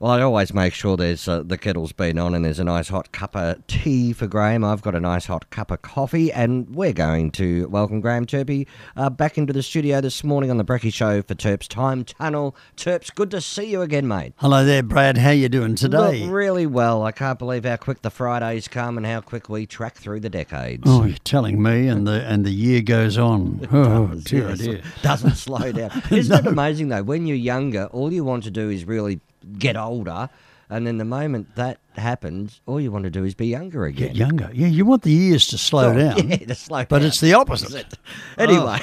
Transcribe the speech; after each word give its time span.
Well, 0.00 0.12
I 0.12 0.22
always 0.22 0.54
make 0.54 0.72
sure 0.72 0.96
there's 0.96 1.28
uh, 1.28 1.42
the 1.42 1.58
kettle's 1.58 1.92
been 1.92 2.18
on 2.18 2.34
and 2.34 2.42
there's 2.42 2.58
a 2.58 2.64
nice 2.64 2.88
hot 2.88 3.12
cup 3.12 3.36
of 3.36 3.66
tea 3.66 4.14
for 4.14 4.26
Graham. 4.26 4.64
I've 4.64 4.80
got 4.80 4.94
a 4.94 5.00
nice 5.00 5.26
hot 5.26 5.50
cup 5.50 5.70
of 5.70 5.82
coffee, 5.82 6.32
and 6.32 6.74
we're 6.74 6.94
going 6.94 7.30
to 7.32 7.68
welcome 7.68 8.00
Graham 8.00 8.24
Turpie 8.24 8.66
uh, 8.96 9.10
back 9.10 9.36
into 9.36 9.52
the 9.52 9.62
studio 9.62 10.00
this 10.00 10.24
morning 10.24 10.50
on 10.50 10.56
the 10.56 10.64
Brecky 10.64 10.90
Show 10.90 11.20
for 11.20 11.34
Turps 11.34 11.68
Time 11.68 12.02
Tunnel. 12.04 12.56
Turps, 12.76 13.10
good 13.10 13.30
to 13.32 13.42
see 13.42 13.64
you 13.64 13.82
again, 13.82 14.08
mate. 14.08 14.32
Hello 14.36 14.64
there, 14.64 14.82
Brad. 14.82 15.18
How 15.18 15.32
you 15.32 15.50
doing 15.50 15.74
today? 15.74 16.20
Look, 16.20 16.32
really 16.32 16.66
well. 16.66 17.02
I 17.02 17.12
can't 17.12 17.38
believe 17.38 17.66
how 17.66 17.76
quick 17.76 18.00
the 18.00 18.10
Fridays 18.10 18.68
come 18.68 18.96
and 18.96 19.04
how 19.04 19.20
quick 19.20 19.50
we 19.50 19.66
track 19.66 19.96
through 19.96 20.20
the 20.20 20.30
decades. 20.30 20.84
Oh, 20.86 21.04
you're 21.04 21.18
telling 21.24 21.62
me, 21.62 21.88
and 21.88 22.06
the 22.06 22.24
and 22.26 22.46
the 22.46 22.52
year 22.52 22.80
goes 22.80 23.18
on. 23.18 23.68
Oh, 23.70 24.06
Does, 24.06 24.24
dear, 24.24 24.48
yes. 24.48 24.58
dear. 24.60 24.82
Doesn't 25.02 25.34
slow 25.34 25.72
down. 25.72 25.90
Isn't 26.10 26.38
it 26.38 26.46
amazing 26.46 26.88
though? 26.88 27.02
When 27.02 27.26
you're 27.26 27.36
younger, 27.36 27.84
all 27.92 28.10
you 28.10 28.24
want 28.24 28.44
to 28.44 28.50
do 28.50 28.70
is 28.70 28.86
really 28.86 29.20
get 29.58 29.76
older, 29.76 30.28
and 30.68 30.86
then 30.86 30.98
the 30.98 31.04
moment 31.04 31.54
that 31.56 31.78
happens, 31.96 32.60
all 32.66 32.80
you 32.80 32.92
want 32.92 33.04
to 33.04 33.10
do 33.10 33.24
is 33.24 33.34
be 33.34 33.46
younger 33.48 33.84
again. 33.86 34.08
Get 34.08 34.16
younger. 34.16 34.50
Yeah, 34.52 34.68
you 34.68 34.84
want 34.84 35.02
the 35.02 35.10
years 35.10 35.48
to 35.48 35.58
slow 35.58 35.90
Oh, 35.90 35.94
down. 35.98 36.28
Yeah, 36.28 36.36
to 36.36 36.54
slow 36.54 36.84
But 36.88 36.98
down. 37.00 37.08
it's 37.08 37.20
the 37.20 37.34
opposite. 37.34 37.94
Anyway, 38.38 38.80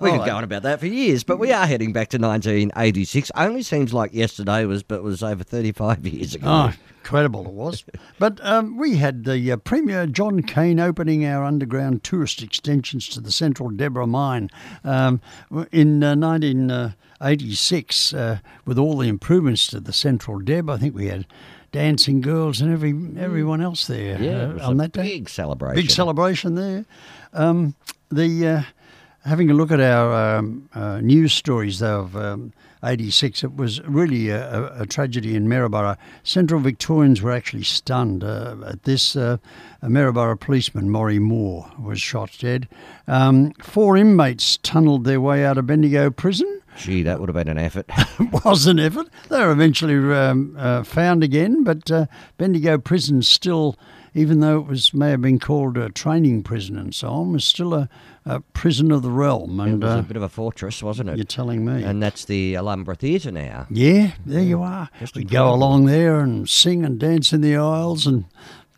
we 0.00 0.10
Oh, 0.10 0.18
could 0.18 0.26
go 0.26 0.36
on 0.36 0.44
about 0.44 0.62
that 0.64 0.80
for 0.80 0.86
years, 0.86 1.22
but 1.24 1.38
we 1.38 1.52
are 1.52 1.66
heading 1.66 1.92
back 1.92 2.08
to 2.10 2.18
1986. 2.18 3.30
Only 3.36 3.62
seems 3.62 3.94
like 3.94 4.12
yesterday 4.12 4.64
was, 4.64 4.82
but 4.82 5.02
was 5.02 5.22
over 5.22 5.44
35 5.44 6.06
years 6.06 6.34
ago. 6.34 6.46
Oh, 6.48 6.72
incredible 7.08 7.46
it 7.46 7.52
was. 7.52 7.84
But 8.18 8.38
um, 8.44 8.76
we 8.76 8.96
had 8.96 9.24
the 9.24 9.52
uh, 9.52 9.56
Premier 9.56 10.06
John 10.06 10.42
Cain 10.42 10.78
opening 10.78 11.24
our 11.24 11.42
underground 11.42 12.04
tourist 12.04 12.42
extensions 12.42 13.08
to 13.08 13.20
the 13.20 13.32
Central 13.32 13.70
Deborah 13.70 14.06
mine 14.06 14.50
um, 14.84 15.22
in 15.72 16.04
uh, 16.04 16.14
1986 16.14 18.12
uh, 18.12 18.38
with 18.66 18.78
all 18.78 18.98
the 18.98 19.08
improvements 19.08 19.68
to 19.68 19.80
the 19.80 19.92
Central 19.94 20.38
Deb. 20.38 20.68
I 20.68 20.76
think 20.76 20.94
we 20.94 21.06
had 21.06 21.24
dancing 21.72 22.20
girls 22.20 22.60
and 22.60 22.70
every 22.70 22.94
everyone 23.18 23.62
else 23.62 23.86
there 23.86 24.20
yeah, 24.20 24.62
uh, 24.62 24.68
on 24.68 24.76
that 24.76 24.92
day. 24.92 25.02
big 25.02 25.30
celebration. 25.30 25.82
Big 25.82 25.90
celebration 25.90 26.56
there. 26.56 26.84
Um, 27.32 27.74
the 28.10 28.46
uh, 28.46 28.62
having 29.24 29.50
a 29.50 29.54
look 29.54 29.70
at 29.70 29.80
our 29.80 30.38
um, 30.38 30.68
uh, 30.74 31.00
news 31.00 31.32
stories 31.32 31.78
though 31.78 32.00
of 32.00 32.16
um, 32.16 32.52
'86, 32.82 33.44
it 33.44 33.56
was 33.56 33.80
really 33.82 34.28
a, 34.30 34.62
a, 34.78 34.82
a 34.82 34.86
tragedy 34.86 35.34
in 35.34 35.48
Maryborough. 35.48 35.96
Central 36.22 36.60
Victorians 36.60 37.22
were 37.22 37.32
actually 37.32 37.64
stunned 37.64 38.22
uh, 38.22 38.56
at 38.66 38.84
this. 38.84 39.16
Uh, 39.16 39.38
a 39.82 39.88
Maryborough 39.88 40.36
policeman, 40.36 40.90
Maury 40.90 41.18
Moore, 41.18 41.70
was 41.78 42.00
shot 42.00 42.36
dead. 42.38 42.68
Um, 43.06 43.52
four 43.60 43.96
inmates 43.96 44.58
tunnelled 44.58 45.04
their 45.04 45.20
way 45.20 45.44
out 45.44 45.58
of 45.58 45.66
Bendigo 45.66 46.10
prison 46.10 46.58
Gee, 46.78 47.02
that 47.02 47.18
would 47.18 47.28
have 47.28 47.34
been 47.34 47.48
an 47.48 47.58
effort. 47.58 47.86
it 48.20 48.44
was 48.44 48.66
an 48.66 48.78
effort. 48.78 49.08
They 49.28 49.40
were 49.40 49.50
eventually 49.50 49.96
um, 50.16 50.54
uh, 50.56 50.84
found 50.84 51.24
again, 51.24 51.64
but 51.64 51.90
uh, 51.90 52.06
Bendigo 52.36 52.78
Prison 52.78 53.22
still, 53.22 53.76
even 54.14 54.40
though 54.40 54.58
it 54.58 54.66
was 54.66 54.92
may 54.94 55.10
have 55.10 55.20
been 55.20 55.38
called 55.38 55.76
a 55.76 55.88
training 55.90 56.42
prison 56.42 56.76
and 56.78 56.94
so 56.94 57.08
on, 57.08 57.32
was 57.32 57.44
still 57.44 57.74
a, 57.74 57.88
a 58.24 58.40
prison 58.40 58.90
of 58.92 59.02
the 59.02 59.10
realm. 59.10 59.60
it 59.60 59.64
And 59.64 59.82
was 59.82 59.94
uh, 59.96 59.98
a 59.98 60.02
bit 60.02 60.16
of 60.16 60.22
a 60.22 60.28
fortress, 60.28 60.82
wasn't 60.82 61.10
it? 61.10 61.16
you're 61.16 61.24
telling 61.24 61.64
me. 61.64 61.82
And 61.82 62.02
that's 62.02 62.24
the 62.24 62.54
Ulumbarra 62.54 62.96
Theatre 62.96 63.30
now. 63.32 63.66
yeah, 63.70 64.12
there 64.26 64.42
you 64.42 64.62
are. 64.62 64.88
We 65.14 65.24
go 65.24 65.52
along 65.52 65.86
there 65.86 66.20
and 66.20 66.48
sing 66.48 66.84
and 66.84 66.98
dance 66.98 67.32
in 67.32 67.40
the 67.40 67.56
aisles 67.56 68.06
and. 68.06 68.24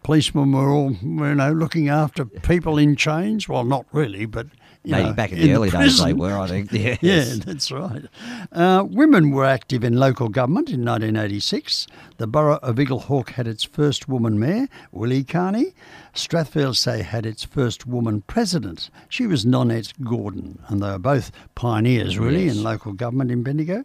Policemen 0.02 0.52
were 0.52 0.70
all, 0.70 0.92
you 0.92 1.34
know, 1.34 1.52
looking 1.52 1.90
after 1.90 2.24
people 2.24 2.78
in 2.78 2.96
chains. 2.96 3.46
Well, 3.50 3.64
not 3.64 3.84
really, 3.92 4.24
but 4.24 4.46
you 4.82 4.92
Maybe 4.92 5.08
know, 5.08 5.12
back 5.12 5.30
in 5.32 5.38
in 5.38 5.46
the 5.48 5.54
early 5.54 5.68
days 5.70 6.02
they 6.02 6.12
were, 6.14 6.38
I 6.38 6.46
think. 6.46 6.72
Yes. 6.72 7.00
Yeah, 7.02 7.34
that's 7.44 7.70
right. 7.70 8.02
Uh, 8.50 8.84
women 8.88 9.30
were 9.30 9.44
active 9.44 9.84
in 9.84 9.96
local 9.98 10.28
government 10.30 10.70
in 10.70 10.84
1986. 10.84 11.86
The 12.16 12.26
borough 12.26 12.58
of 12.62 12.76
Eaglehawk 12.76 13.30
had 13.30 13.46
its 13.46 13.62
first 13.62 14.08
woman 14.08 14.38
mayor, 14.38 14.68
Willie 14.90 15.22
Carney. 15.24 15.74
Strathfieldsaye 16.14 17.02
had 17.02 17.26
its 17.26 17.44
first 17.44 17.86
woman 17.86 18.22
president. 18.22 18.90
She 19.08 19.26
was 19.26 19.44
Nonette 19.44 19.92
Gordon, 20.02 20.58
and 20.68 20.82
they 20.82 20.90
were 20.90 20.98
both 20.98 21.30
pioneers, 21.54 22.18
really, 22.18 22.46
Yes. 22.46 22.56
in 22.56 22.62
local 22.62 22.92
government 22.92 23.30
in 23.30 23.42
Bendigo. 23.42 23.84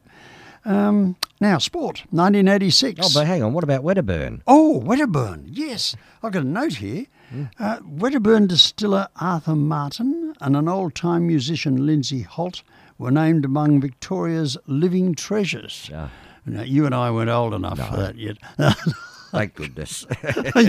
Um, 0.64 1.16
now, 1.40 1.60
sport, 1.60 2.06
1986. 2.10 3.00
Oh, 3.04 3.10
but 3.14 3.28
hang 3.28 3.44
on, 3.44 3.54
what 3.54 3.64
about 3.64 3.84
Wedderburn? 3.84 4.42
Oh, 4.48 4.80
Wedderburn. 4.80 5.46
Yes, 5.48 5.96
I've 6.24 6.32
got 6.32 6.42
a 6.42 6.48
note 6.48 6.76
here. 6.76 7.06
Uh, 7.60 7.80
Wedderburn 7.86 8.48
distiller 8.48 9.08
Arthur 9.20 9.56
Martin 9.56 10.25
and 10.42 10.56
an 10.56 10.68
old 10.68 10.96
time 10.96 11.28
musician 11.28 11.86
Lindsay 11.86 12.22
Holt 12.22 12.64
were 12.98 13.12
named 13.12 13.46
among 13.46 13.82
Victoria's 13.82 14.58
living 14.68 15.16
treasures. 15.16 15.90
Ah. 15.94 16.10
Now, 16.46 16.62
you 16.62 16.86
and 16.86 16.94
I 16.94 17.10
weren't 17.12 17.30
old 17.30 17.54
enough 17.54 17.80
for 17.80 17.98
that 17.98 18.16
yet. 18.18 18.38
Thank 19.32 19.56
goodness. 19.56 20.06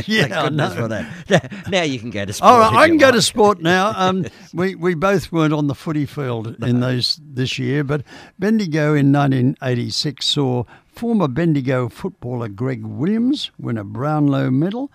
Yeah, 0.06 0.26
Thank 0.26 0.32
goodness 0.32 0.74
for 0.74 0.88
that. 0.88 1.66
Now 1.70 1.82
you 1.82 1.98
can 2.00 2.10
go 2.10 2.24
to 2.24 2.32
sport. 2.32 2.50
All 2.50 2.58
right, 2.58 2.74
I 2.74 2.88
can 2.88 2.96
go 2.96 3.06
like. 3.06 3.14
to 3.14 3.22
sport 3.22 3.60
now. 3.60 3.92
Um, 3.94 4.26
we 4.52 4.74
we 4.74 4.94
both 4.94 5.30
weren't 5.30 5.52
on 5.52 5.66
the 5.68 5.74
footy 5.74 6.06
field 6.06 6.56
in 6.64 6.80
those 6.80 7.20
this 7.22 7.58
year, 7.58 7.84
but 7.84 8.02
Bendigo 8.38 8.94
in 8.94 9.12
1986 9.12 10.24
saw 10.26 10.64
former 10.88 11.28
Bendigo 11.28 11.88
footballer 11.88 12.48
Greg 12.48 12.84
Williams 12.84 13.50
win 13.58 13.78
a 13.78 13.84
Brownlow 13.84 14.50
medal. 14.50 14.90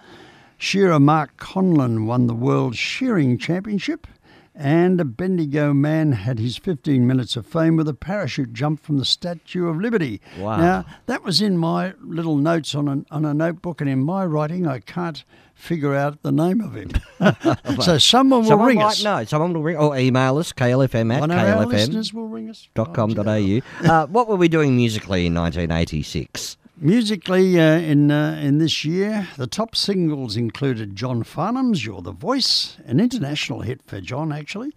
Shearer 0.58 1.00
Mark 1.00 1.38
Conlon 1.38 2.06
won 2.06 2.28
the 2.28 2.36
World 2.36 2.76
Shearing 2.76 3.38
Championship. 3.38 4.06
And 4.54 5.00
a 5.00 5.06
Bendigo 5.06 5.74
man 5.74 6.12
had 6.12 6.38
his 6.38 6.58
15 6.58 7.08
minutes 7.08 7.36
of 7.38 7.46
fame 7.46 7.78
with 7.78 7.88
a 7.88 7.94
parachute 7.94 8.52
jump 8.54 8.84
from 8.84 8.98
the 8.98 9.06
Statue 9.06 9.68
of 9.68 9.78
Liberty. 9.78 10.20
Wow. 10.38 10.58
Now, 10.58 10.86
that 11.06 11.24
was 11.24 11.42
in 11.42 11.58
my 11.58 11.94
little 12.04 12.36
notes 12.36 12.76
on 12.76 12.88
a, 12.88 13.16
on 13.16 13.24
a 13.24 13.34
notebook, 13.34 13.80
and 13.80 13.90
in 13.90 14.04
my 14.04 14.26
writing, 14.26 14.68
I 14.68 14.80
can't 14.80 15.24
figure 15.56 15.96
out 15.96 16.22
the 16.22 16.34
name 16.34 16.60
of 16.60 16.76
him. 16.76 16.92
so 17.82 17.98
someone 17.98 18.42
will 18.42 18.50
Someone 18.50 18.68
ring 18.68 18.78
might 18.80 18.88
us. 18.88 19.04
know. 19.04 19.24
Someone 19.24 19.54
will 19.54 19.64
ring 19.64 19.78
or 19.78 19.98
email 19.98 20.38
us, 20.38 20.52
klfm 20.52 21.14
at 21.14 21.22
One 21.22 21.32
of 21.32 21.38
our 21.38 21.66
klfm. 21.66 21.72
listeners 21.72 22.14
will 22.14 22.28
ring 22.28 22.50
us. 22.50 22.68
dot 22.76 22.94
com 22.94 23.14
dot 23.14 23.28
au. 23.28 23.62
Uh, 23.84 24.06
what 24.08 24.28
were 24.28 24.36
we 24.36 24.48
doing 24.50 24.76
musically 24.76 25.26
in 25.28 25.34
1986? 25.34 26.58
Musically, 26.84 27.60
uh, 27.60 27.78
in 27.78 28.10
uh, 28.10 28.40
in 28.42 28.58
this 28.58 28.84
year, 28.84 29.28
the 29.38 29.46
top 29.46 29.76
singles 29.76 30.36
included 30.36 30.96
John 30.96 31.22
Farnham's 31.24 31.86
"You're 31.86 32.02
the 32.02 32.12
Voice," 32.12 32.78
an 32.86 33.00
international 33.00 33.62
hit 33.62 33.82
for 33.86 34.02
John. 34.02 34.32
Actually, 34.32 34.72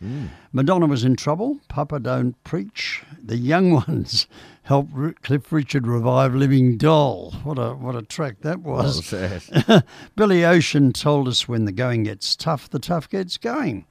Madonna 0.52 0.84
was 0.84 1.02
in 1.02 1.16
trouble. 1.16 1.60
Papa 1.68 1.98
Don't 2.00 2.34
Preach. 2.44 3.02
The 3.18 3.38
Young 3.38 3.70
Ones 3.72 4.26
helped 4.64 4.92
R- 4.94 5.14
Cliff 5.22 5.50
Richard 5.50 5.86
revive 5.86 6.34
"Living 6.34 6.76
Doll." 6.76 7.32
What 7.42 7.58
a 7.58 7.70
what 7.70 7.96
a 7.96 8.02
track 8.02 8.42
that 8.42 8.60
was. 8.60 9.14
Billy 10.14 10.44
Ocean 10.44 10.92
told 10.92 11.26
us 11.26 11.48
when 11.48 11.64
the 11.64 11.72
going 11.72 12.02
gets 12.02 12.36
tough, 12.36 12.68
the 12.68 12.78
tough 12.78 13.08
gets 13.08 13.38
going. 13.38 13.86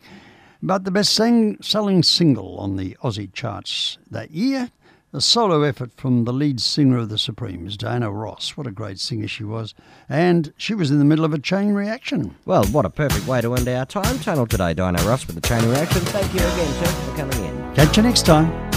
But 0.61 0.83
the 0.83 0.91
best 0.91 1.13
sing- 1.13 1.57
selling 1.61 2.03
single 2.03 2.59
on 2.59 2.75
the 2.75 2.95
Aussie 3.03 3.33
charts 3.33 3.97
that 4.11 4.29
year, 4.29 4.69
a 5.13 5.21
solo 5.21 5.61
effort 5.61 5.91
from 5.95 6.25
the 6.25 6.33
lead 6.33 6.59
singer 6.59 6.97
of 6.97 7.09
the 7.09 7.19
Supremes, 7.19 7.77
Diana 7.77 8.11
Ross. 8.11 8.57
What 8.57 8.65
a 8.65 8.71
great 8.71 8.99
singer 8.99 9.27
she 9.27 9.43
was. 9.43 9.75
And 10.09 10.53
she 10.57 10.73
was 10.73 10.89
in 10.89 10.97
the 10.97 11.05
middle 11.05 11.23
of 11.23 11.33
a 11.33 11.39
chain 11.39 11.73
reaction. 11.73 12.35
Well, 12.45 12.65
what 12.65 12.85
a 12.85 12.89
perfect 12.89 13.27
way 13.27 13.39
to 13.41 13.53
end 13.53 13.67
our 13.67 13.85
time 13.85 14.17
tunnel 14.19 14.47
today, 14.47 14.73
Diana 14.73 15.01
Ross, 15.03 15.27
with 15.27 15.35
the 15.35 15.47
chain 15.47 15.63
reaction. 15.69 16.01
Thank 16.01 16.33
you 16.33 16.39
again, 16.39 16.83
Chuck, 16.83 16.95
for 16.95 17.15
coming 17.15 17.45
in. 17.45 17.75
Catch 17.75 17.97
you 17.97 18.03
next 18.03 18.25
time. 18.25 18.72